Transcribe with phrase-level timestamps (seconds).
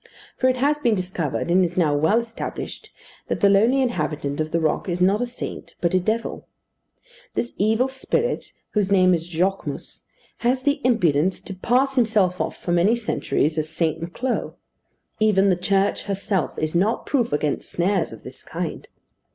[0.35, 2.89] For it has been discovered, and is now well established,
[3.27, 6.47] that the lonely inhabitant of the rock is not a saint, but a devil.
[7.35, 10.01] This evil spirit, whose name is Jochmus,
[10.37, 14.55] had the impudence to pass himself off, for many centuries, as Saint Maclou.
[15.19, 18.87] Even the Church herself is not proof against snares of this kind.